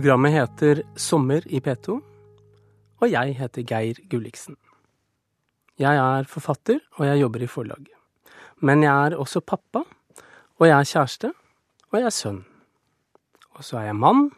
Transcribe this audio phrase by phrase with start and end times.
[0.00, 1.98] Programmet heter Sommer i P2,
[3.04, 4.56] og jeg heter Geir Gulliksen.
[5.76, 7.90] Jeg er forfatter, og jeg jobber i forlag.
[8.64, 9.82] Men jeg er også pappa,
[10.56, 11.32] og jeg er kjæreste,
[11.90, 12.40] og jeg er sønn.
[13.58, 14.30] Og så er jeg mann,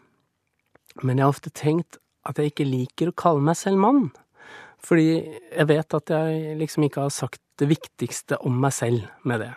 [0.99, 4.09] men jeg har ofte tenkt at jeg ikke liker å kalle meg selv mann,
[4.83, 9.47] fordi jeg vet at jeg liksom ikke har sagt det viktigste om meg selv med
[9.47, 9.55] det.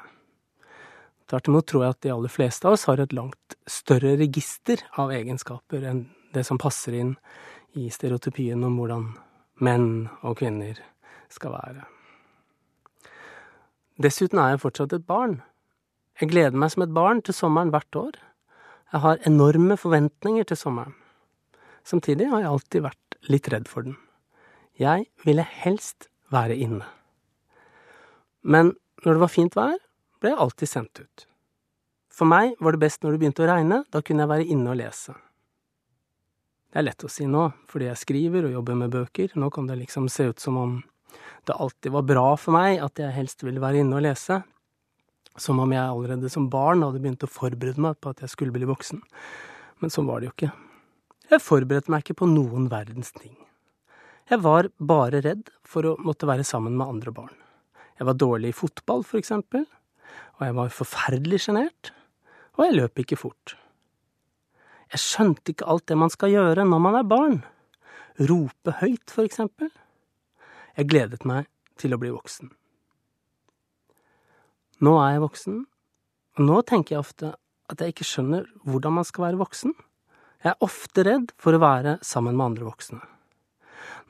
[1.25, 4.83] Tvert imot tror jeg at de aller fleste av oss har et langt større register
[5.01, 7.15] av egenskaper enn det som passer inn
[7.75, 9.07] i stereotypien om hvordan
[9.65, 9.89] menn
[10.21, 10.77] og kvinner
[11.31, 11.85] skal være.
[14.01, 15.39] Dessuten er jeg fortsatt et barn.
[16.19, 18.19] Jeg gleder meg som et barn til sommeren hvert år.
[18.93, 20.93] Jeg har enorme forventninger til sommeren.
[21.85, 23.97] Samtidig har jeg alltid vært litt redd for den.
[24.79, 26.85] Jeg ville helst være inne.
[28.43, 28.73] Men
[29.05, 29.77] når det var fint vær,
[30.21, 31.27] ble jeg alltid sendt ut.
[32.15, 34.71] For meg var det best når det begynte å regne, da kunne jeg være inne
[34.71, 35.15] og lese.
[36.71, 39.67] Det er lett å si nå, fordi jeg skriver og jobber med bøker, nå kan
[39.67, 40.75] det liksom se ut som om
[41.47, 44.41] det alltid var bra for meg at jeg helst ville være inne og lese,
[45.39, 48.55] som om jeg allerede som barn hadde begynt å forberede meg på at jeg skulle
[48.55, 49.01] bli voksen.
[49.83, 50.51] Men sånn var det jo ikke.
[51.31, 53.35] Jeg forberedte meg ikke på noen verdens ting.
[54.31, 57.33] Jeg var bare redd for å måtte være sammen med andre barn.
[57.99, 59.67] Jeg var dårlig i fotball, for eksempel,
[60.37, 61.91] og jeg var forferdelig sjenert,
[62.55, 63.55] og jeg løp ikke fort.
[64.93, 67.39] Jeg skjønte ikke alt det man skal gjøre når man er barn.
[68.19, 69.71] Rope høyt, for eksempel.
[70.75, 71.49] Jeg gledet meg
[71.79, 72.51] til å bli voksen.
[74.83, 75.57] Nå er jeg voksen,
[76.35, 77.33] og nå tenker jeg ofte
[77.71, 79.73] at jeg ikke skjønner hvordan man skal være voksen.
[80.43, 82.99] Jeg er ofte redd for å være sammen med andre voksne.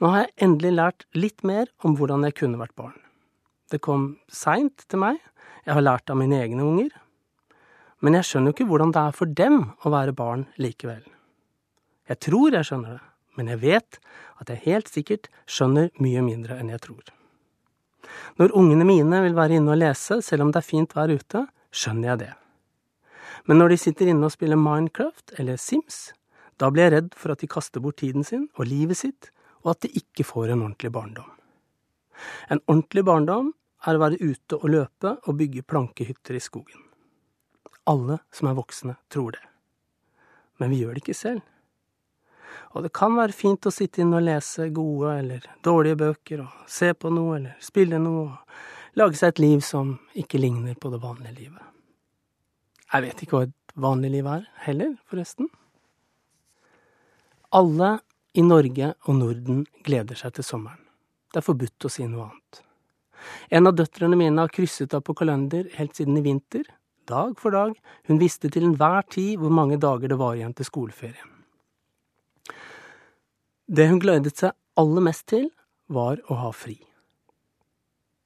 [0.01, 2.97] Nå har jeg endelig lært litt mer om hvordan jeg kunne vært barn.
[3.71, 5.17] Det kom seint til meg,
[5.65, 6.93] jeg har lært av mine egne unger.
[8.05, 11.03] Men jeg skjønner jo ikke hvordan det er for dem å være barn likevel.
[12.05, 13.03] Jeg tror jeg skjønner det,
[13.35, 13.99] men jeg vet
[14.41, 17.05] at jeg helt sikkert skjønner mye mindre enn jeg tror.
[18.37, 21.47] Når ungene mine vil være inne og lese, selv om det er fint vær ute,
[21.73, 22.33] skjønner jeg det.
[23.49, 26.11] Men når de sitter inne og spiller Minecraft eller Sims,
[26.61, 29.31] da blir jeg redd for at de kaster bort tiden sin og livet sitt,
[29.65, 31.34] og at de ikke får en ordentlig barndom.
[32.49, 33.53] En ordentlig barndom
[33.85, 36.81] er å være ute og løpe og bygge plankehytter i skogen.
[37.85, 39.43] Alle som er voksne, tror det.
[40.57, 41.43] Men vi gjør det ikke selv.
[42.75, 46.71] Og det kan være fint å sitte inne og lese gode eller dårlige bøker, og
[46.71, 50.91] se på noe eller spille noe, og lage seg et liv som ikke ligner på
[50.93, 51.61] det vanlige livet.
[52.91, 55.49] Jeg vet ikke hva et vanlig liv er, heller, forresten.
[57.55, 57.97] Alle
[58.35, 60.84] i Norge og Norden gleder seg til sommeren.
[61.35, 62.59] Det er forbudt å si noe annet.
[63.51, 66.63] En av døtrene mine har krysset av på kalender helt siden i vinter,
[67.12, 67.73] dag for dag,
[68.07, 71.34] hun visste til enhver tid hvor mange dager det var igjen til skoleferien.
[73.68, 75.50] Det hun gledet seg aller mest til,
[75.91, 76.78] var å ha fri.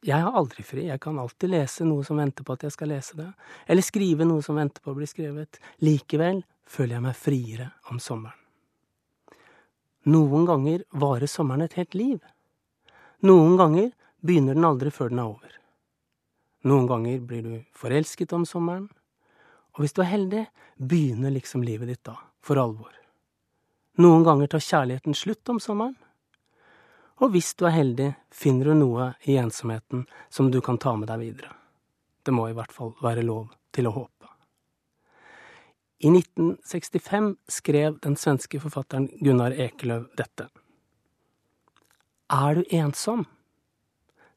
[0.06, 2.94] Jeg har aldri fri, jeg kan alltid lese noe som venter på at jeg skal
[2.94, 3.31] lese det,
[3.66, 5.58] eller skrive noe som venter på å bli skrevet.
[5.81, 8.38] Likevel føler jeg meg friere om sommeren.
[10.14, 12.22] Noen ganger varer sommeren et helt liv.
[13.19, 13.91] Noen ganger
[14.24, 15.56] begynner den aldri før den er over.
[16.68, 18.90] Noen ganger blir du forelsket om sommeren,
[19.75, 20.44] og hvis du er heldig,
[20.80, 22.94] begynner liksom livet ditt da, for alvor.
[24.00, 25.97] Noen ganger tar kjærligheten slutt om sommeren,
[27.19, 31.12] og hvis du er heldig, finner du noe i ensomheten som du kan ta med
[31.12, 31.52] deg videre.
[32.24, 34.16] Det må i hvert fall være lov til å håpe.
[36.00, 40.47] I 1965 skrev den svenske forfatteren Gunnar Ekeløv dette.
[42.29, 43.25] Er du ensom,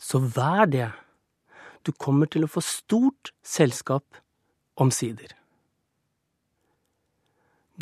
[0.01, 0.89] så vær det.
[1.85, 4.05] Du kommer til å få stort selskap
[4.81, 5.35] omsider.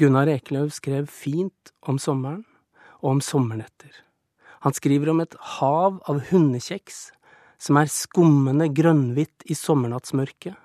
[0.01, 2.45] Gunnar Ekeløv skrev fint om sommeren
[3.01, 3.93] og om sommernetter.
[4.65, 7.11] Han skriver om et hav av hundekjeks
[7.61, 10.57] som er skummende grønnhvitt i sommernattsmørket.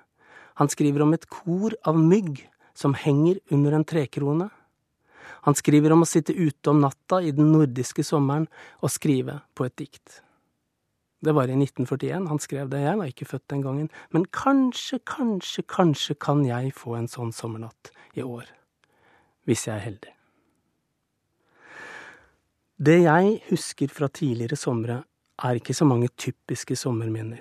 [0.56, 2.42] Han skriver om et kor av mygg
[2.76, 4.48] som henger under en trekrone.
[5.46, 8.48] Han skriver om å sitte ute om natta i den nordiske sommeren
[8.82, 10.20] og skrive på et dikt.
[11.24, 15.00] Det var i 1941 han skrev det, jeg var ikke født den gangen, men kanskje,
[15.08, 18.44] kanskje, kanskje kan jeg få en sånn sommernatt i år,
[19.48, 20.12] hvis jeg er heldig.
[22.76, 25.00] Det jeg husker fra tidligere somre,
[25.40, 27.40] er ikke så mange typiske sommerminner.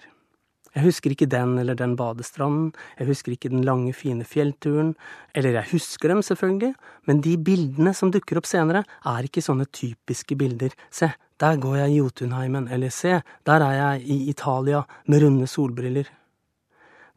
[0.76, 4.90] Jeg husker ikke den eller den badestranden, jeg husker ikke den lange, fine fjellturen,
[5.34, 6.74] eller jeg husker dem, selvfølgelig,
[7.08, 10.76] men de bildene som dukker opp senere, er ikke sånne typiske bilder.
[10.92, 15.48] Se, der går jeg i Jotunheimen, eller se, der er jeg i Italia med runde
[15.48, 16.12] solbriller.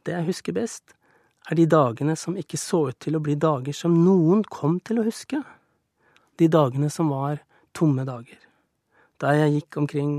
[0.06, 0.94] Det jeg husker best,
[1.50, 5.00] er de dagene som ikke så ut til å bli dager som noen kom til
[5.00, 5.42] å huske.
[6.38, 7.40] de dagene som var
[7.74, 8.38] tomme dager.
[9.18, 10.12] Da jeg gikk omkring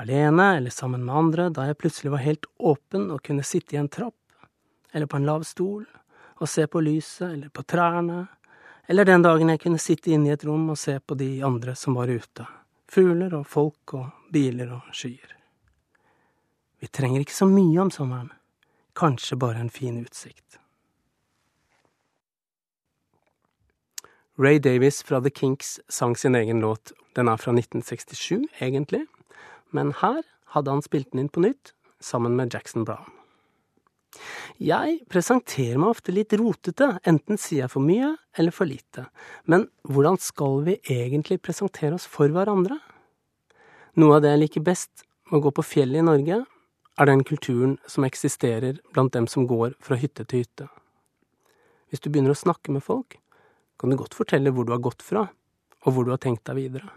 [0.00, 3.80] alene eller sammen med andre, da jeg plutselig var helt åpen og kunne sitte i
[3.80, 4.14] en trapp
[4.94, 5.84] eller på en lav stol
[6.40, 8.26] og se på lyset eller på trærne,
[8.86, 11.76] eller den dagen jeg kunne sitte inne i et rom og se på de andre
[11.78, 12.46] som var ute,
[12.90, 15.30] fugler og folk og biler og skyer.
[16.82, 18.32] Vi trenger ikke så mye om sommeren,
[18.98, 20.58] kanskje bare en fin utsikt.
[24.36, 26.92] Ray Davis fra The Kinks sang sin egen låt.
[27.14, 29.04] Den er fra 1967, egentlig,
[29.74, 30.22] men her
[30.54, 33.10] hadde han spilt den inn på nytt, sammen med Jackson Brown.
[34.62, 39.08] Jeg presenterer meg ofte litt rotete, enten sier jeg for mye eller for lite,
[39.50, 42.78] men hvordan skal vi egentlig presentere oss for hverandre?
[43.98, 46.44] Noe av det jeg liker best med å gå på fjellet i Norge,
[46.94, 50.68] er den kulturen som eksisterer blant dem som går fra hytte til hytte.
[51.90, 53.18] Hvis du begynner å snakke med folk,
[53.78, 55.26] kan du godt fortelle hvor du har gått fra,
[55.84, 56.92] og hvor du har tenkt deg videre.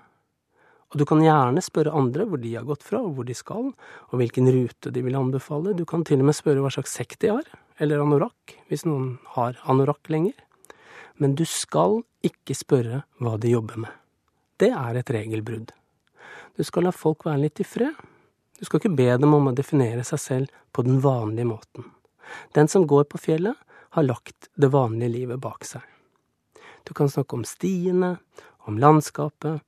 [0.93, 3.71] Og du kan gjerne spørre andre hvor de har gått fra, og hvor de skal,
[3.73, 5.75] og hvilken rute de vil anbefale.
[5.75, 7.49] Du kan til og med spørre hva slags sekk de har,
[7.83, 10.37] eller anorakk, hvis noen har anorakk lenger.
[11.19, 13.91] Men du skal ikke spørre hva de jobber med.
[14.57, 15.73] Det er et regelbrudd.
[16.57, 17.93] Du skal la folk være litt i fred.
[18.57, 21.91] Du skal ikke be dem om å definere seg selv på den vanlige måten.
[22.55, 23.55] Den som går på fjellet,
[23.97, 25.81] har lagt det vanlige livet bak seg.
[26.85, 28.17] Du kan snakke om stiene,
[28.67, 29.63] om landskapet,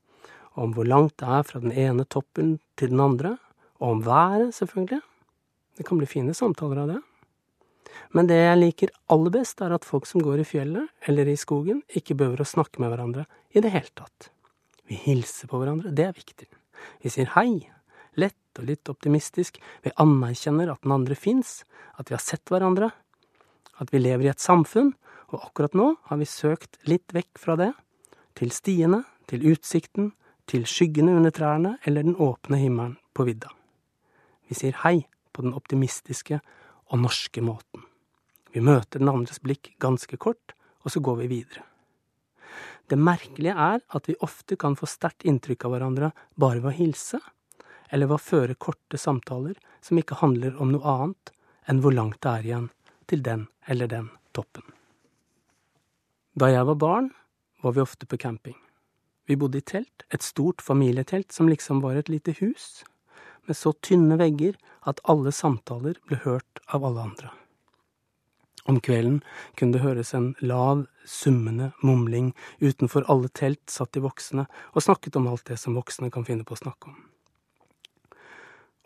[0.60, 3.38] om hvor langt det er fra den ene toppen til den andre,
[3.80, 5.02] og om været, selvfølgelig.
[5.80, 7.00] Det kan bli fine samtaler av det.
[8.14, 11.38] Men det jeg liker aller best, er at folk som går i fjellet eller i
[11.40, 13.26] skogen, ikke behøver å snakke med hverandre
[13.56, 14.30] i det hele tatt.
[14.90, 16.50] Vi hilser på hverandre, det er viktig.
[17.04, 17.70] Vi sier hei,
[18.20, 19.60] lett og litt optimistisk.
[19.86, 21.62] Vi anerkjenner at den andre fins,
[22.02, 22.92] at vi har sett hverandre,
[23.80, 24.96] at vi lever i et samfunn,
[25.30, 27.72] og akkurat nå har vi søkt litt vekk fra det,
[28.40, 30.12] til stiene, til utsikten,
[30.50, 33.52] til skyggene under trærne eller den åpne himmelen på vidda.
[34.50, 35.04] Vi sier hei
[35.34, 36.40] på den optimistiske
[36.90, 37.86] og norske måten.
[38.50, 41.66] Vi møter den andres blikk ganske kort, og så går vi videre.
[42.90, 46.78] Det merkelige er at vi ofte kan få sterkt inntrykk av hverandre bare ved å
[46.80, 47.20] hilse,
[47.94, 51.34] eller ved å føre korte samtaler som ikke handler om noe annet
[51.70, 52.68] enn hvor langt det er igjen
[53.10, 54.66] til den eller den toppen.
[56.34, 57.12] Da jeg var barn,
[57.62, 58.58] var vi ofte på camping.
[59.30, 62.82] Vi bodde i telt, et stort familietelt som liksom var et lite hus,
[63.46, 64.56] med så tynne vegger
[64.90, 67.30] at alle samtaler ble hørt av alle andre.
[68.70, 69.20] Om kvelden
[69.58, 75.18] kunne det høres en lav, summende mumling utenfor alle telt satt de voksne og snakket
[75.18, 76.98] om alt det som voksne kan finne på å snakke om.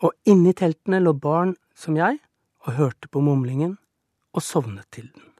[0.04, 2.20] Og inni teltene lå barn som jeg
[2.64, 3.78] og hørte på mumlingen
[4.36, 5.30] og sovnet til den.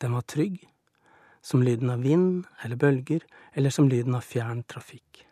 [0.00, 0.60] Den var trygg,
[1.42, 5.24] som lyden av vind eller bølger, eller som lyden av fjern trafikk.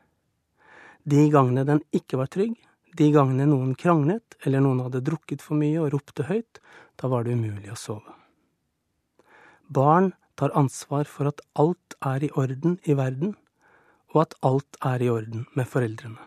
[1.09, 2.57] De gangene den ikke var trygg,
[2.99, 6.61] de gangene noen kranglet eller noen hadde drukket for mye og ropte høyt,
[6.99, 8.17] da var det umulig å sove.
[9.69, 13.37] Barn tar ansvar for at alt er i orden i verden,
[14.15, 16.21] og at alt er i orden med foreldrene.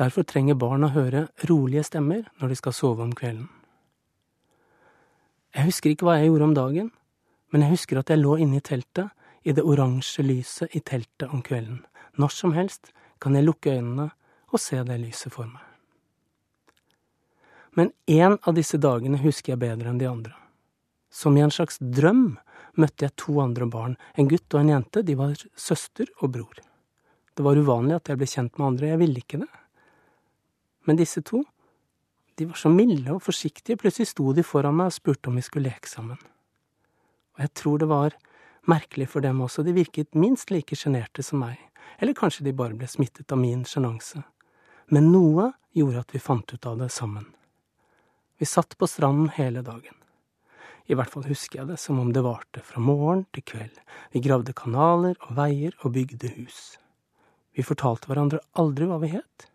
[0.00, 3.50] Derfor trenger barn å høre rolige stemmer når de skal sove om kvelden.
[5.52, 6.88] Jeg husker ikke hva jeg gjorde om dagen,
[7.52, 11.28] men jeg husker at jeg lå inne i teltet, i det oransje lyset i teltet
[11.28, 11.82] om kvelden.
[12.16, 14.08] Når som helst kan jeg lukke øynene
[14.52, 15.62] og se det lyset for meg.
[17.76, 20.34] Men en av disse dagene husker jeg bedre enn de andre.
[21.12, 22.36] Som i en slags drøm
[22.80, 26.60] møtte jeg to andre barn, en gutt og en jente, de var søster og bror.
[27.32, 29.50] Det var uvanlig at jeg ble kjent med andre, jeg ville ikke det.
[30.88, 31.42] Men disse to,
[32.36, 35.44] de var så milde og forsiktige, plutselig sto de foran meg og spurte om vi
[35.44, 36.20] skulle leke sammen.
[37.36, 38.16] Og jeg tror det var
[38.68, 41.58] merkelig for dem også, de virket minst like sjenerte som meg,
[41.98, 44.22] eller kanskje de bare ble smittet av min sjenanse.
[44.92, 47.26] Men noe gjorde at vi fant ut av det sammen.
[48.38, 49.96] Vi satt på stranden hele dagen.
[50.90, 53.76] I hvert fall husker jeg det som om det varte fra morgen til kveld.
[54.12, 56.76] Vi gravde kanaler og veier og bygde hus.
[57.54, 59.46] Vi fortalte hverandre aldri hva vi het.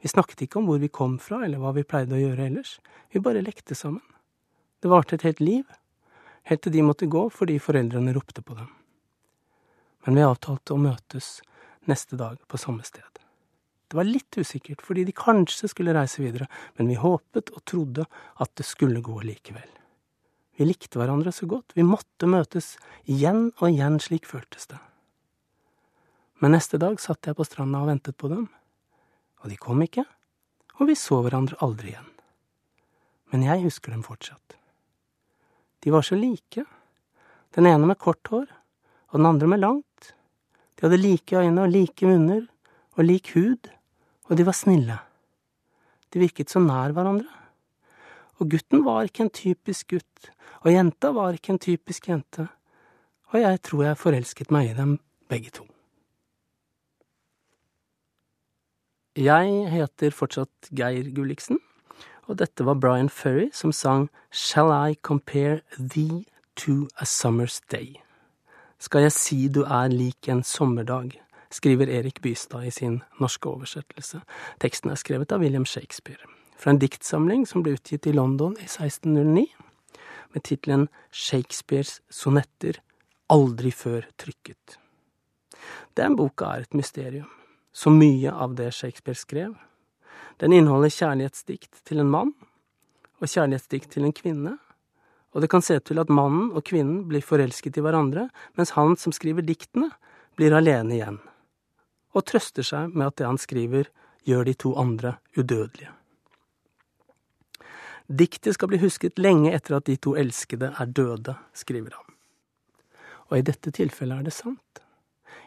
[0.00, 2.78] Vi snakket ikke om hvor vi kom fra eller hva vi pleide å gjøre ellers.
[3.12, 4.04] Vi bare lekte sammen.
[4.80, 5.66] Det varte et helt liv,
[6.50, 8.68] helt til de måtte gå fordi foreldrene ropte på dem.
[10.06, 11.38] Men vi avtalte å møtes
[11.88, 13.04] neste dag på samme sted.
[13.90, 16.46] Det var litt usikkert, fordi de kanskje skulle reise videre,
[16.78, 18.04] men vi håpet og trodde
[18.38, 19.66] at det skulle gå likevel.
[20.60, 22.76] Vi likte hverandre så godt, vi måtte møtes
[23.10, 24.78] igjen og igjen, slik føltes det.
[26.38, 28.46] Men neste dag satt jeg på stranda og ventet på dem,
[29.42, 30.06] og de kom ikke,
[30.78, 32.08] og vi så hverandre aldri igjen.
[33.34, 34.59] Men jeg husker dem fortsatt.
[35.80, 36.64] De var så like.
[37.54, 38.48] Den ene med kort hår,
[39.10, 40.12] og den andre med langt.
[40.76, 42.46] De hadde like øyne og like munner
[42.96, 43.70] og lik hud,
[44.28, 44.98] og de var snille.
[46.10, 47.28] De virket så nær hverandre.
[48.40, 50.30] Og gutten var ikke en typisk gutt,
[50.64, 52.48] og jenta var ikke en typisk jente,
[53.30, 54.96] og jeg tror jeg forelsket meg i dem
[55.30, 55.66] begge to.
[59.20, 61.58] Jeg heter fortsatt Geir Gulliksen,
[62.30, 66.24] og dette var Brian Ferry som sang Shall I Compare Thee
[66.62, 67.98] to a Summer's Day.
[68.78, 71.18] Skal jeg si du er lik en sommerdag,
[71.50, 74.20] skriver Erik Bystad i sin norske oversettelse.
[74.60, 76.22] Teksten er skrevet av William Shakespeare,
[76.56, 79.48] fra en diktsamling som ble utgitt i London i 1609,
[80.30, 82.78] med tittelen Shakespeares sonetter
[83.28, 84.78] aldri før trykket.
[85.98, 87.28] Den boka er et mysterium,
[87.72, 89.58] så mye av det Shakespeare skrev.
[90.40, 92.32] Den inneholder kjærlighetsdikt til en mann,
[93.20, 94.56] og kjærlighetsdikt til en kvinne,
[95.30, 98.72] og det kan se ut til at mannen og kvinnen blir forelsket i hverandre, mens
[98.74, 99.90] han som skriver diktene,
[100.40, 101.20] blir alene igjen,
[102.16, 103.90] og trøster seg med at det han skriver,
[104.26, 105.92] gjør de to andre udødelige.
[108.10, 112.16] Diktet skal bli husket lenge etter at de to elskede er døde, skriver han.
[113.30, 114.80] Og i dette tilfellet er det sant.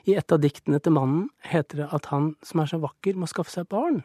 [0.08, 3.28] I et av diktene til mannen heter det at han som er så vakker, må
[3.28, 4.00] skaffe seg barn.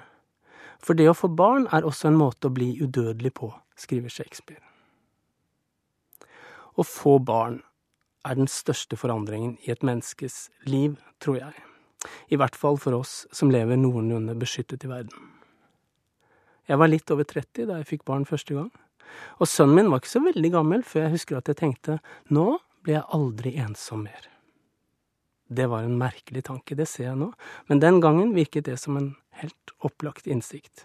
[0.78, 4.62] For det å få barn er også en måte å bli udødelig på, skriver Shakespeare.
[6.78, 7.60] Å få barn
[8.28, 11.64] er den største forandringen i et menneskes liv, tror jeg.
[12.30, 15.32] I hvert fall for oss som lever noenlunde beskyttet i verden.
[16.68, 18.70] Jeg var litt over 30 da jeg fikk barn første gang,
[19.40, 21.98] og sønnen min var ikke så veldig gammel før jeg husker at jeg tenkte
[22.34, 24.28] nå blir jeg aldri ensom mer.
[25.48, 27.30] Det var en merkelig tanke, det ser jeg nå,
[27.70, 30.84] men den gangen virket det som en helt opplagt innsikt.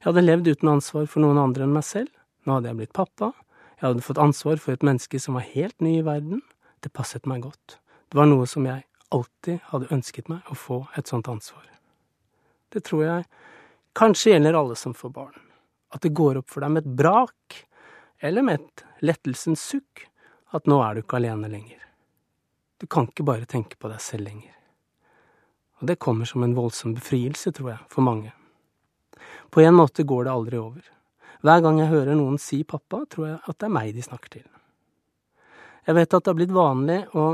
[0.00, 2.12] Jeg hadde levd uten ansvar for noen andre enn meg selv,
[2.44, 3.32] nå hadde jeg blitt pappa,
[3.78, 6.42] jeg hadde fått ansvar for et menneske som var helt ny i verden,
[6.84, 7.78] det passet meg godt,
[8.10, 11.64] det var noe som jeg alltid hadde ønsket meg, å få et sånt ansvar.
[12.68, 13.28] Det tror jeg
[13.98, 15.38] Kanskje gjelder alle som får barn,
[15.90, 17.56] at det går opp for deg med et brak,
[18.22, 20.04] eller med et lettelsens sukk,
[20.54, 21.87] at nå er du ikke alene lenger.
[22.78, 24.54] Du kan ikke bare tenke på deg selv lenger.
[25.78, 28.32] Og det kommer som en voldsom befrielse, tror jeg, for mange.
[29.50, 30.86] På en måte går det aldri over.
[31.42, 34.38] Hver gang jeg hører noen si pappa, tror jeg at det er meg de snakker
[34.38, 34.46] til.
[35.86, 37.28] Jeg vet at det har blitt vanlig å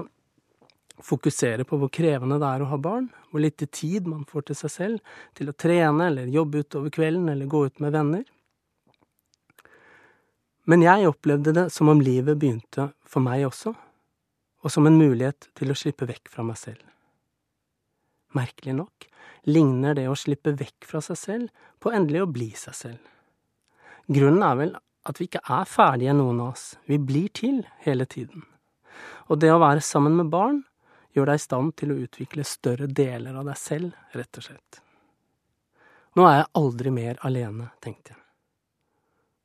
[1.05, 4.59] fokusere på hvor krevende det er å ha barn, hvor lite tid man får til
[4.61, 8.23] seg selv, til å trene eller jobbe utover kvelden eller gå ut med venner.
[10.71, 13.75] Men jeg opplevde det som om livet begynte for meg også,
[14.65, 16.83] og som en mulighet til å slippe vekk fra meg selv.
[18.35, 19.07] Merkelig nok
[19.47, 23.03] ligner det å slippe vekk fra seg selv på endelig å bli seg selv.
[24.09, 28.07] Grunnen er vel at vi ikke er ferdige, noen av oss, vi blir til hele
[28.09, 28.47] tiden.
[29.29, 30.63] Og det å være sammen med barn
[31.15, 34.81] gjør deg i stand til å utvikle større deler av deg selv, rett og slett.
[36.15, 38.21] Nå er jeg aldri mer alene, tenkte jeg.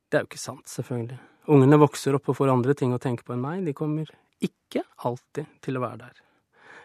[0.09, 1.19] Det er jo ikke sant, selvfølgelig.
[1.53, 4.09] Ungene vokser opp og får andre ting å tenke på enn meg, de kommer
[4.43, 6.15] ikke alltid til å være der.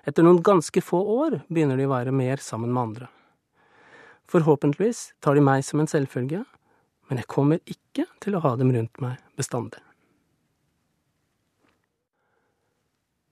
[0.05, 3.09] Etter noen ganske få år begynner de å være mer sammen med andre.
[4.29, 6.45] Forhåpentligvis tar de meg som en selvfølge,
[7.09, 9.81] men jeg kommer ikke til å ha dem rundt meg bestandig.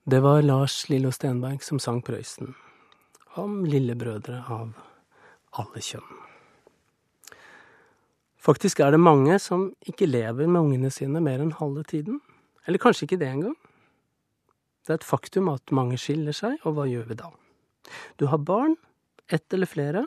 [0.03, 2.53] Det var Lars Lillo Stenberg som sang Prøysen,
[3.39, 4.73] om lillebrødre av
[5.55, 6.23] alle kjønn.
[8.43, 12.19] Faktisk er det mange som ikke lever med ungene sine mer enn halve tiden.
[12.67, 13.55] Eller kanskje ikke det engang.
[14.83, 17.29] Det er et faktum at mange skiller seg, og hva gjør vi da?
[18.19, 18.75] Du har barn,
[19.31, 20.05] ett eller flere.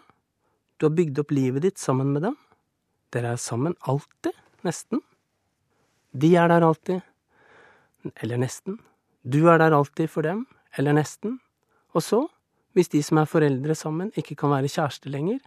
[0.76, 2.37] Du har bygd opp livet ditt sammen med dem.
[3.14, 5.00] Dere er sammen alltid, nesten.
[6.12, 7.00] De er der alltid.
[8.21, 8.78] Eller nesten.
[9.25, 10.45] Du er der alltid for dem,
[10.76, 11.40] eller nesten.
[11.97, 12.26] Og så,
[12.76, 15.40] hvis de som er foreldre sammen, ikke kan være kjærester lenger,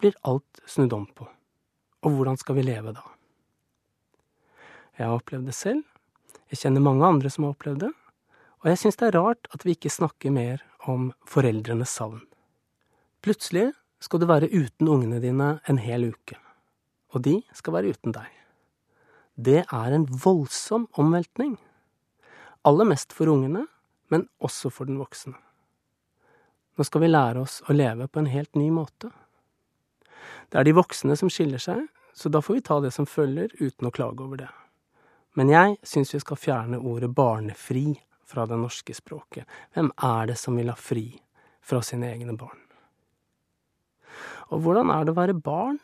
[0.00, 1.28] blir alt snudd om på.
[2.00, 3.04] Og hvordan skal vi leve da?
[4.96, 5.84] Jeg har opplevd det selv,
[6.50, 7.90] jeg kjenner mange andre som har opplevd det,
[8.60, 12.20] og jeg syns det er rart at vi ikke snakker mer om foreldrenes savn.
[13.24, 16.36] Plutselig skal du være uten ungene dine en hel uke,
[17.12, 18.28] og de skal være uten deg.
[19.40, 21.54] Det er en voldsom omveltning.
[22.68, 23.64] Aller mest for ungene,
[24.12, 25.36] men også for den voksne.
[26.76, 29.08] Nå skal vi lære oss å leve på en helt ny måte.
[30.52, 33.52] Det er de voksne som skiller seg, så da får vi ta det som følger,
[33.60, 34.50] uten å klage over det.
[35.38, 37.94] Men jeg syns vi skal fjerne ordet barnefri
[38.30, 39.46] fra det norske språket.
[39.74, 41.06] Hvem er det som vil ha fri
[41.60, 42.58] fra sine egne barn?
[44.50, 45.78] Og hvordan er det å være barn,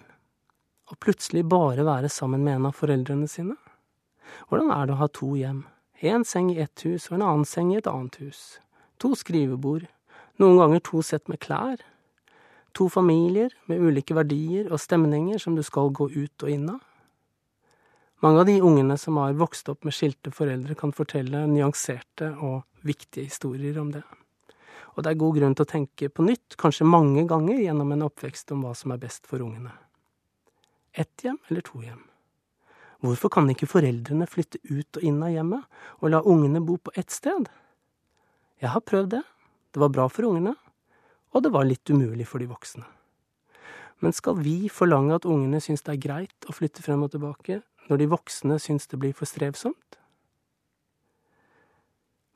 [0.87, 3.57] og plutselig bare være sammen med en av foreldrene sine?
[4.47, 5.65] Hvordan er det å ha to hjem?
[6.03, 8.59] Én seng i ett hus og en annen seng i et annet hus.
[9.03, 9.87] To skrivebord.
[10.43, 11.81] Noen ganger to sett med klær.
[12.77, 16.83] To familier med ulike verdier og stemninger som du skal gå ut og inn av.
[18.27, 22.65] Mange av de ungene som har vokst opp med skilte foreldre, kan fortelle nyanserte og
[22.83, 24.01] viktige historier om det.
[24.97, 28.03] Og det er god grunn til å tenke på nytt, kanskje mange ganger gjennom en
[28.09, 29.71] oppvekst om hva som er best for ungene.
[30.91, 32.01] Ett hjem eller to hjem?
[33.07, 36.97] Hvorfor kan ikke foreldrene flytte ut og inn av hjemmet og la ungene bo på
[36.99, 37.47] ett sted?
[38.59, 39.23] Jeg har prøvd det.
[39.71, 40.57] Det var bra for ungene,
[41.31, 42.91] og det var litt umulig for de voksne.
[44.03, 47.63] Men skal vi forlange at ungene syns det er greit å flytte frem og tilbake,
[47.91, 49.99] når de voksne syns det blir for strevsomt?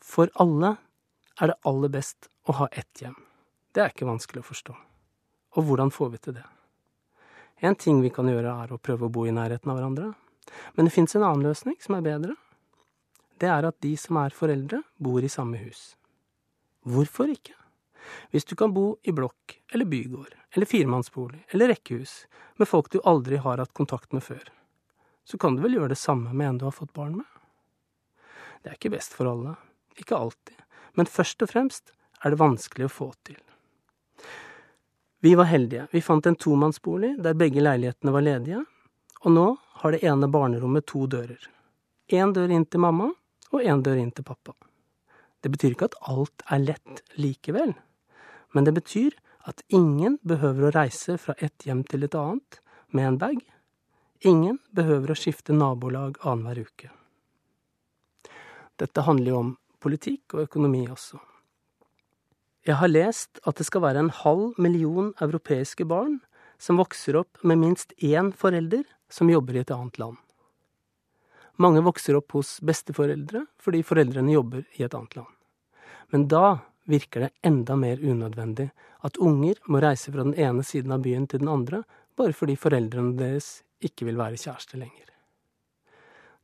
[0.04, 0.76] For alle
[1.40, 3.16] er det aller best å ha ett hjem.
[3.74, 4.74] Det er ikke vanskelig å forstå.
[5.58, 6.46] Og hvordan får vi til det?
[7.60, 10.12] En ting vi kan gjøre, er å prøve å bo i nærheten av hverandre.
[10.74, 12.36] Men det fins en annen løsning som er bedre.
[13.40, 15.94] Det er at de som er foreldre, bor i samme hus.
[16.88, 17.56] Hvorfor ikke?
[18.32, 22.24] Hvis du kan bo i blokk eller bygård eller firemannsbolig eller rekkehus
[22.58, 24.42] med folk du aldri har hatt kontakt med før,
[25.24, 27.28] så kan du vel gjøre det samme med en du har fått barn med?
[28.62, 29.54] Det er ikke best for alle,
[29.96, 30.56] ikke alltid,
[30.98, 33.38] men først og fremst er det vanskelig å få til.
[35.20, 38.62] Vi var heldige, vi fant en tomannsbolig der begge leilighetene var ledige,
[39.20, 39.46] og nå
[39.82, 41.40] har det ene barnerommet to dører.
[42.08, 43.10] Én dør inn til mamma,
[43.52, 44.54] og én dør inn til pappa.
[45.40, 47.74] Det betyr ikke at alt er lett likevel,
[48.52, 49.16] men det betyr
[49.48, 52.60] at ingen behøver å reise fra ett hjem til et annet
[52.96, 53.38] med en bag,
[54.20, 56.90] Ingen behøver å skifte nabolag annenhver uke.
[58.76, 61.16] Dette handler jo om politikk og økonomi også.
[62.68, 66.18] Jeg har lest at det skal være en halv million europeiske barn
[66.60, 70.18] som vokser opp med minst én forelder som jobber i et annet land.
[71.56, 75.32] Mange vokser opp hos besteforeldre fordi foreldrene jobber i et annet land.
[76.12, 76.58] Men da
[76.90, 78.68] virker det enda mer unødvendig
[79.00, 81.82] at unger må reise fra den ene siden av byen til den andre
[82.20, 85.10] bare fordi foreldrene deres ikke vil være kjæreste lenger.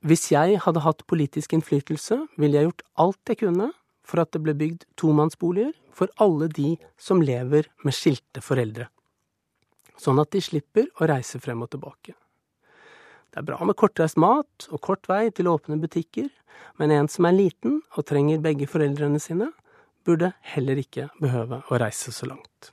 [0.06, 3.70] Hvis jeg hadde hatt politisk innflytelse, ville jeg gjort alt jeg kunne
[4.06, 8.86] for at det ble bygd tomannsboliger for alle de som lever med skilte foreldre,
[9.98, 12.14] sånn at de slipper å reise frem og tilbake.
[13.32, 16.28] Det er bra med kortreist mat og kort vei til åpne butikker,
[16.78, 19.50] men en som er liten og trenger begge foreldrene sine,
[20.06, 22.70] burde heller ikke behøve å reise så langt.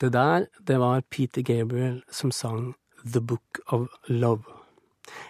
[0.00, 4.42] Det der, det var Peter Gabriel som sang The Book of Love.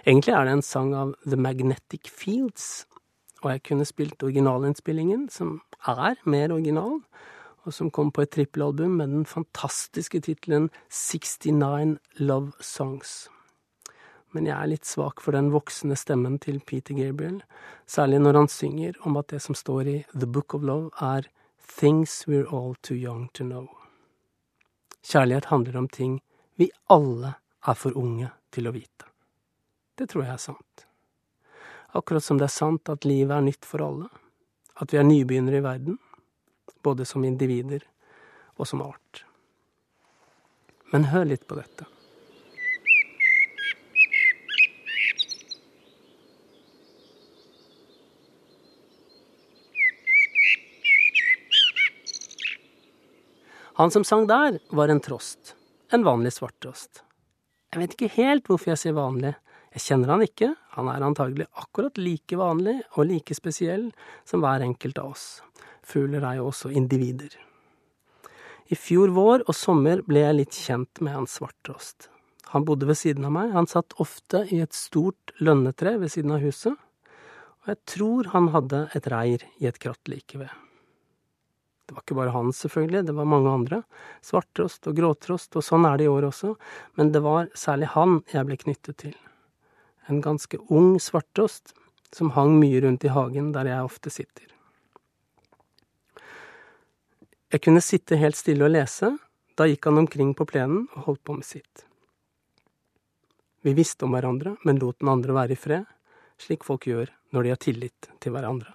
[0.06, 2.86] Egentlig er det en sang av The Magnetic Fields,
[3.44, 6.98] og jeg kunne spilt originalinnspillingen, som er mer original,
[7.62, 13.28] og som kom på et trippelalbum med den fantastiske tittelen 69 Love Songs.
[14.34, 17.42] Men jeg er litt svak for den voksne stemmen til Peter Gabriel,
[17.86, 21.30] særlig når han synger om at det som står i The Book of Love, er
[21.78, 23.85] Things We're All Too Young To Know.
[25.06, 26.18] Kjærlighet handler om ting
[26.58, 29.06] vi alle er for unge til å vite.
[29.94, 30.86] Det tror jeg er sant.
[31.96, 34.08] Akkurat som det er sant at livet er nytt for alle,
[34.74, 36.00] at vi er nybegynnere i verden,
[36.82, 37.86] både som individer
[38.56, 39.22] og som art.
[40.92, 41.86] Men hør litt på dette.
[53.76, 55.54] Han som sang der, var en trost.
[55.92, 57.02] En vanlig svarttrost.
[57.74, 59.34] Jeg vet ikke helt hvorfor jeg sier vanlig.
[59.76, 63.90] Jeg kjenner han ikke, han er antagelig akkurat like vanlig og like spesiell
[64.24, 65.26] som hver enkelt av oss.
[65.84, 67.36] Fugler er jo også individer.
[68.72, 72.08] I fjor vår og sommer ble jeg litt kjent med hans svarttrost.
[72.56, 76.32] Han bodde ved siden av meg, han satt ofte i et stort lønnetre ved siden
[76.32, 76.72] av huset,
[77.60, 80.62] og jeg tror han hadde et reir i et kratt like ved.
[81.86, 83.82] Det var ikke bare han, selvfølgelig, det var mange andre.
[84.26, 86.56] Svarttrost og gråtrost, og sånn er det i år også,
[86.98, 89.14] men det var særlig han jeg ble knyttet til.
[90.10, 91.76] En ganske ung svarttrost
[92.14, 94.50] som hang mye rundt i hagen der jeg ofte sitter.
[97.54, 99.12] Jeg kunne sitte helt stille og lese,
[99.56, 101.86] da gikk han omkring på plenen og holdt på med sitt.
[103.62, 105.86] Vi visste om hverandre, men lot den andre være i fred,
[106.42, 108.74] slik folk gjør når de har tillit til hverandre.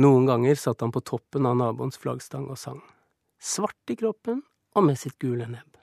[0.00, 2.78] Noen ganger satt han på toppen av naboens flaggstang og sang,
[3.36, 4.38] svart i kroppen
[4.78, 5.76] og med sitt gule nebb.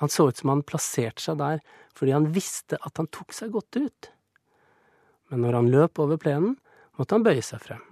[0.00, 1.60] Han så ut som han plasserte seg der
[1.94, 4.10] fordi han visste at han tok seg godt ut.
[5.30, 6.56] Men når han løp over plenen,
[6.98, 7.82] måtte han bøye seg frem,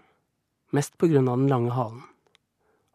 [0.75, 2.03] mest på grunn av den lange halen.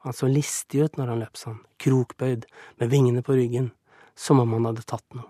[0.04, 2.48] Han så listig ut når han løp sånn, krokbøyd,
[2.82, 3.70] med vingene på ryggen,
[4.16, 5.30] som om han hadde tatt noe.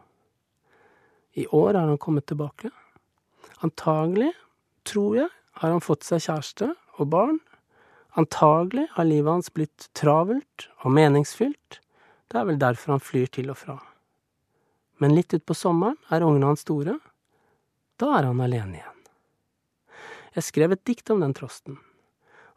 [1.37, 2.71] I år har han kommet tilbake.
[3.61, 4.31] Antagelig,
[4.87, 7.39] tror jeg, har han fått seg kjæreste og barn.
[8.19, 11.79] Antagelig har livet hans blitt travelt og meningsfylt.
[12.31, 13.77] Det er vel derfor han flyr til og fra.
[15.01, 16.97] Men litt utpå sommeren er ungene hans store.
[17.99, 18.99] Da er han alene igjen.
[20.35, 21.79] Jeg skrev et dikt om den trosten.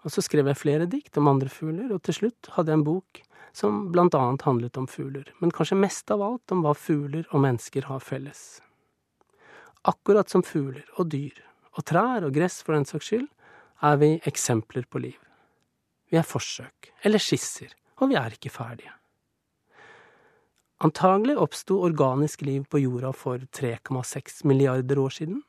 [0.04, 2.86] Og så skrev jeg flere dikt om andre fugler, og til slutt hadde jeg en
[2.86, 3.22] bok
[3.54, 7.42] som blant annet handlet om fugler, men kanskje mest av alt om hva fugler og
[7.44, 8.60] mennesker har felles.
[9.86, 11.38] Akkurat som fugler og dyr,
[11.78, 13.28] og trær og gress for den saks skyld,
[13.82, 15.18] er vi eksempler på liv.
[16.10, 18.92] Vi er forsøk, eller skisser, og vi er ikke ferdige.
[20.84, 25.42] Antagelig oppsto organisk liv på jorda for 3,6 milliarder år siden.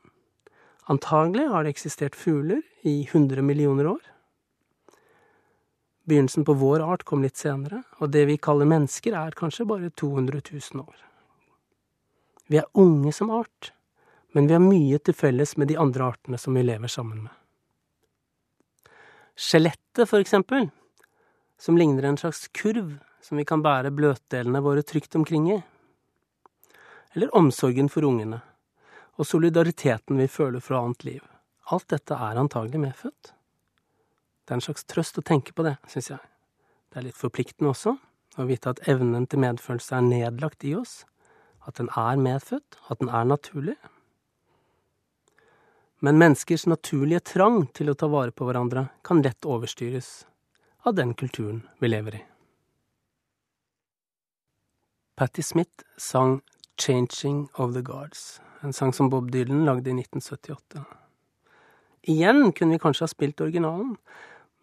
[0.88, 4.04] Antagelig har det eksistert fugler i 100 millioner år.
[6.06, 9.90] Begynnelsen på vår art kom litt senere, og det vi kaller mennesker, er kanskje bare
[9.90, 11.00] 200 000 år.
[12.46, 13.72] Vi er unge som art,
[14.32, 17.34] men vi har mye til felles med de andre artene som vi lever sammen med.
[19.36, 20.70] Skjelettet, for eksempel,
[21.60, 25.56] som ligner en slags kurv som vi kan bære bløtdelene våre trygt omkring i.
[27.12, 28.38] Eller omsorgen for ungene,
[29.20, 31.24] og solidariteten vi føler fra annet liv.
[31.68, 33.32] Alt dette er antagelig medfødt.
[34.46, 36.22] Det er en slags trøst å tenke på det, syns jeg.
[36.88, 37.96] Det er litt forpliktende også,
[38.38, 41.00] å vite at evnen til medfølelse er nedlagt i oss,
[41.66, 43.76] at den er medfødt, at den er naturlig.
[45.98, 50.26] Men menneskers naturlige trang til å ta vare på hverandre kan lett overstyres
[50.84, 52.22] av den kulturen vi lever i.
[55.16, 56.42] Patti Smith sang
[56.76, 60.84] Changing of the Guards, en sang som Bob Dylan lagde i 1978.
[62.12, 63.96] Igjen kunne vi kanskje ha spilt originalen,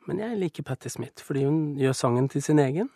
[0.05, 2.93] men jeg liker Patti Smith fordi hun gjør sangen til sin egen,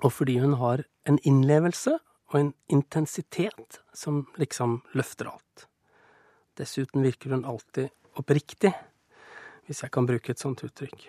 [0.00, 1.98] og fordi hun har en innlevelse
[2.32, 5.68] og en intensitet som liksom løfter alt.
[6.56, 8.72] Dessuten virker hun alltid oppriktig,
[9.66, 11.08] hvis jeg kan bruke et sånt uttrykk.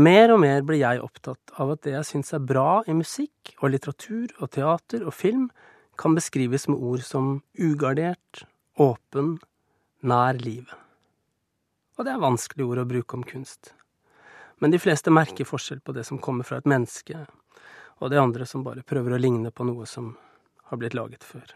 [0.00, 3.54] Mer og mer blir jeg opptatt av at det jeg syns er bra i musikk
[3.60, 5.50] og litteratur og teater og film,
[5.96, 8.44] kan beskrives med ord som ugardert,
[8.76, 9.38] åpen,
[10.04, 10.76] nær livet
[11.96, 13.72] og det er vanskelige ord å bruke om kunst.
[14.60, 17.24] Men de fleste merker forskjell på det som kommer fra et menneske,
[18.00, 20.12] og det andre som bare prøver å ligne på noe som
[20.68, 21.48] har blitt laget før.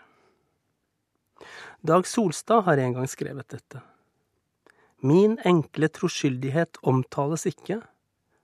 [1.80, 3.80] Dag Solstad har en gang skrevet dette.
[5.00, 7.78] Min enkle troskyldighet omtales ikke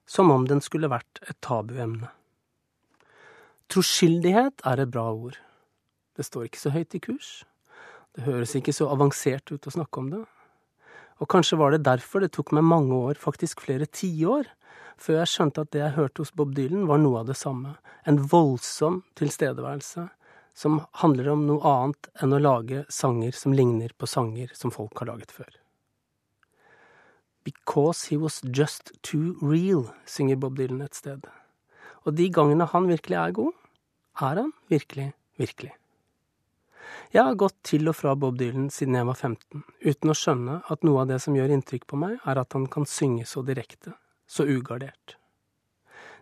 [0.08, 2.08] som om den skulle vært et tabuemne.
[3.68, 5.36] Troskyldighet er et bra ord.
[6.16, 7.30] Det står ikke så høyt i kurs.
[8.16, 10.24] Det høres ikke så avansert ut å snakke om det.
[11.20, 14.48] Og kanskje var det derfor det tok meg mange år, faktisk flere tiår,
[14.96, 17.74] før jeg skjønte at det jeg hørte hos Bob Dylan, var noe av det samme.
[18.08, 20.08] En voldsom tilstedeværelse
[20.56, 24.96] som handler om noe annet enn å lage sanger som ligner på sanger som folk
[25.02, 25.50] har laget før.
[27.44, 31.28] Because he was just too real, synger Bob Dylan et sted.
[32.08, 33.52] Og de gangene han virkelig er god,
[34.22, 35.74] er han virkelig, virkelig.
[37.12, 40.58] Jeg har gått til og fra Bob Dylan siden jeg var 15, uten å skjønne
[40.72, 43.44] at noe av det som gjør inntrykk på meg, er at han kan synge så
[43.46, 43.92] direkte,
[44.26, 45.18] så ugardert.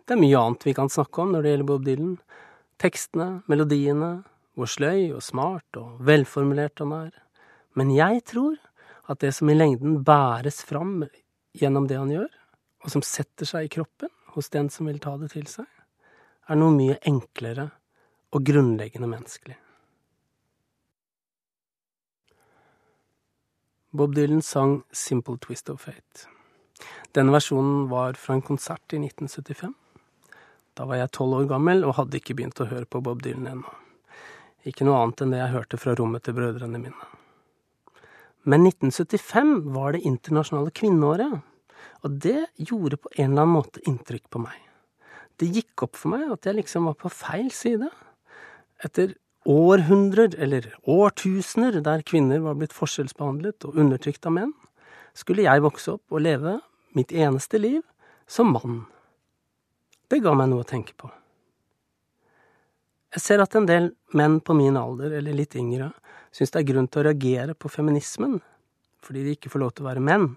[0.05, 2.17] Det er mye annet vi kan snakke om når det gjelder Bob Dylan.
[2.81, 4.23] Tekstene, melodiene,
[4.55, 7.13] hvor sløy og smart og velformulert han er.
[7.75, 8.57] Men jeg tror
[9.11, 11.03] at det som i lengden bæres fram
[11.55, 12.31] gjennom det han gjør,
[12.83, 15.67] og som setter seg i kroppen hos den som vil ta det til seg,
[16.45, 17.69] er noe mye enklere
[18.35, 19.57] og grunnleggende menneskelig.
[23.95, 26.27] Bob Dylan sang Simple Twist of Fate.
[27.15, 29.71] Denne versjonen var fra en konsert i 1975.
[30.75, 33.47] Da var jeg tolv år gammel og hadde ikke begynt å høre på Bob Dylan
[33.47, 33.75] ennå.
[34.67, 37.11] Ikke noe annet enn det jeg hørte fra rommet til brødrene mine.
[38.45, 41.39] Men 1975 var det internasjonale kvinneåret,
[42.05, 44.57] og det gjorde på en eller annen måte inntrykk på meg.
[45.39, 47.89] Det gikk opp for meg at jeg liksom var på feil side.
[48.85, 54.53] Etter århundrer, eller årtusener, der kvinner var blitt forskjellsbehandlet og undertrykt av menn,
[55.15, 56.59] skulle jeg vokse opp og leve
[56.97, 57.81] mitt eneste liv
[58.27, 58.83] som mann.
[60.09, 61.09] Det ga meg noe å tenke på.
[63.15, 65.89] Jeg ser at en del menn på min alder, eller litt yngre,
[66.35, 68.41] syns det er grunn til å reagere på feminismen,
[69.05, 70.33] fordi de ikke får lov til å være menn,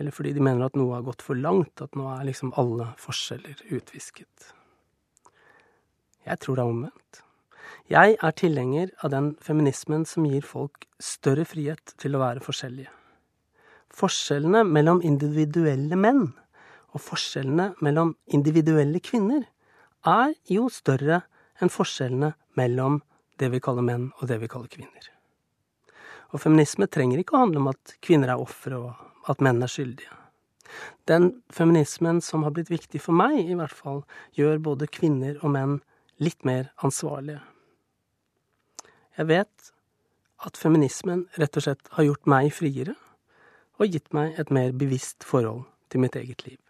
[0.00, 2.88] eller fordi de mener at noe har gått for langt, at nå er liksom alle
[3.02, 4.50] forskjeller utvisket.
[6.24, 7.20] Jeg tror det er omvendt.
[7.92, 12.88] Jeg er tilhenger av den feminismen som gir folk større frihet til å være forskjellige.
[13.94, 16.30] Forskjellene mellom individuelle menn
[16.94, 19.44] og forskjellene mellom individuelle kvinner
[20.06, 21.22] er jo større
[21.62, 23.00] enn forskjellene mellom
[23.40, 25.10] det vi kaller menn og det vi kaller kvinner.
[26.34, 29.70] Og feminisme trenger ikke å handle om at kvinner er ofre, og at menn er
[29.70, 30.10] skyldige.
[31.06, 34.02] Den feminismen som har blitt viktig for meg, i hvert fall,
[34.34, 35.78] gjør både kvinner og menn
[36.22, 37.42] litt mer ansvarlige.
[39.14, 39.70] Jeg vet
[40.44, 42.96] at feminismen rett og slett har gjort meg friere,
[43.78, 46.63] og gitt meg et mer bevisst forhold til mitt eget liv.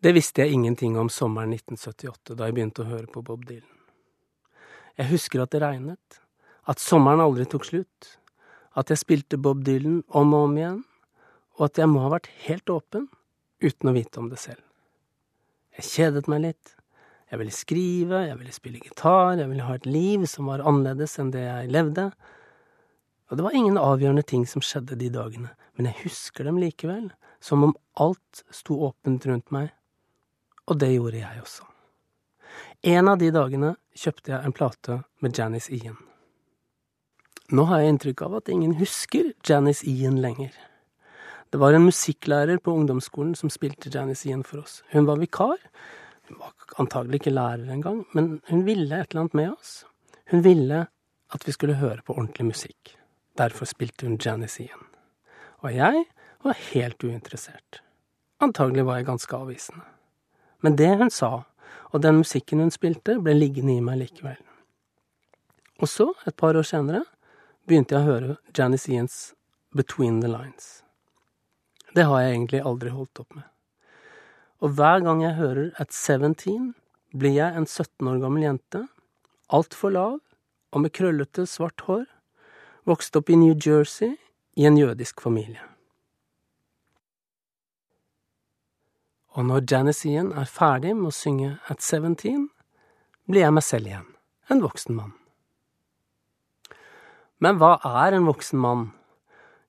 [0.00, 3.68] Det visste jeg ingenting om sommeren 1978, da jeg begynte å høre på Bob Dylan.
[4.96, 6.20] Jeg husker at det regnet,
[6.64, 8.14] at sommeren aldri tok slutt,
[8.80, 10.78] at jeg spilte Bob Dylan om og om igjen,
[11.58, 13.10] og at jeg må ha vært helt åpen
[13.60, 14.62] uten å vite om det selv.
[15.76, 16.72] Jeg kjedet meg litt.
[17.28, 21.18] Jeg ville skrive, jeg ville spille gitar, jeg ville ha et liv som var annerledes
[21.20, 22.06] enn det jeg levde.
[23.28, 27.10] Og det var ingen avgjørende ting som skjedde de dagene, men jeg husker dem likevel,
[27.44, 29.68] som om alt sto åpent rundt meg,
[30.70, 31.66] og det gjorde jeg også.
[32.86, 35.98] En av de dagene kjøpte jeg en plate med Janice Ian.
[37.50, 40.54] Nå har jeg inntrykk av at ingen husker Janice Ian lenger.
[41.50, 44.84] Det var en musikklærer på ungdomsskolen som spilte Janice Ian for oss.
[44.94, 45.58] Hun var vikar.
[46.30, 49.80] Hun var antagelig ikke lærer engang, men hun ville et eller annet med oss.
[50.30, 50.84] Hun ville
[51.34, 52.94] at vi skulle høre på ordentlig musikk.
[53.38, 54.86] Derfor spilte hun Janice Ian.
[55.66, 56.04] Og jeg
[56.46, 57.82] var helt uinteressert.
[58.40, 59.82] Antagelig var jeg ganske avvisende.
[60.60, 61.44] Men det hun sa,
[61.90, 64.38] og den musikken hun spilte, ble liggende i meg likevel.
[65.80, 67.04] Og så, et par år senere,
[67.66, 69.18] begynte jeg å høre Janice Ians
[69.76, 70.82] Between the Lines.
[71.94, 73.46] Det har jeg egentlig aldri holdt opp med.
[74.60, 76.74] Og hver gang jeg hører At Seventeen,
[77.16, 78.84] blir jeg en 17 år gammel jente,
[79.50, 80.18] altfor lav
[80.70, 82.04] og med krøllete, svart hår,
[82.86, 84.14] vokst opp i New Jersey
[84.60, 85.69] i en jødisk familie.
[89.38, 92.48] Og når Janice Ian er ferdig med å synge At Seventeen,
[93.30, 94.06] blir jeg meg selv igjen,
[94.50, 95.12] en voksen mann.
[97.38, 98.88] Men hva er en voksen mann?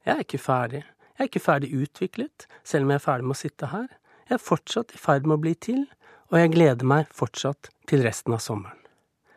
[0.05, 3.37] Jeg er ikke ferdig, jeg er ikke ferdig utviklet, selv om jeg er ferdig med
[3.37, 3.89] å sitte her.
[4.25, 5.83] Jeg er fortsatt i ferd med å bli til,
[6.31, 8.79] og jeg gleder meg fortsatt til resten av sommeren.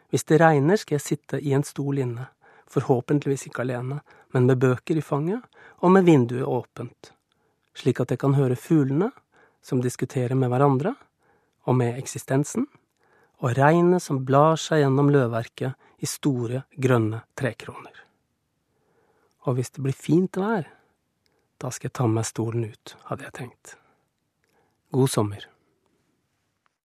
[0.09, 2.31] Hvis det regner, skal jeg sitte i en stol inne,
[2.71, 4.01] forhåpentligvis ikke alene,
[4.33, 5.43] men med bøker i fanget
[5.83, 7.11] og med vinduet åpent,
[7.77, 9.11] slik at jeg kan høre fuglene
[9.65, 10.95] som diskuterer med hverandre
[11.65, 12.67] og med eksistensen,
[13.41, 17.97] og regnet som blar seg gjennom løvverket i store, grønne trekroner.
[19.45, 20.69] Og hvis det blir fint vær,
[21.61, 23.75] da skal jeg ta med meg stolen ut, hadde jeg tenkt.
[24.95, 25.49] God sommer.